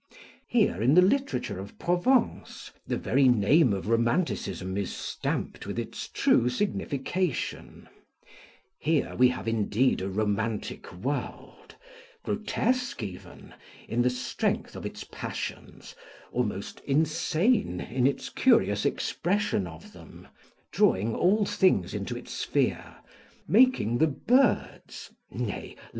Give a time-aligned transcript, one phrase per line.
[0.47, 6.07] Here, in the literature of Provence, the very name of romanticism is stamped with its
[6.07, 7.87] true signification:
[8.79, 11.75] here we have indeed a romantic world,
[12.23, 13.53] grotesque even,
[13.87, 15.93] in the strength of its passions,
[16.31, 20.27] almost insane in its curious expression of them,
[20.71, 22.95] drawing all things into its sphere,
[23.47, 25.75] making the birds, nay!